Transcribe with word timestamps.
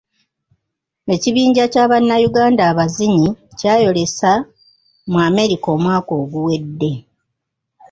Ekibinja 1.15 1.63
kya 1.73 1.85
bannayuganda 1.91 2.63
abazinyi 2.71 3.27
kyayolesa 3.59 4.31
mu 5.11 5.17
America 5.29 5.67
omwaka 5.75 6.11
oguwedde. 6.21 6.91